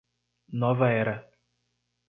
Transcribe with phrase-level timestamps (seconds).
[0.61, 1.15] Nova Era